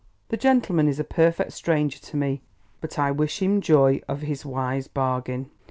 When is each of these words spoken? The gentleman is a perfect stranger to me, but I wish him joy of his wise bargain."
The 0.29 0.35
gentleman 0.37 0.87
is 0.87 0.99
a 0.99 1.03
perfect 1.03 1.51
stranger 1.53 1.99
to 1.99 2.17
me, 2.17 2.41
but 2.79 2.97
I 2.97 3.11
wish 3.11 3.39
him 3.39 3.61
joy 3.61 4.01
of 4.07 4.21
his 4.21 4.43
wise 4.43 4.87
bargain." 4.87 5.51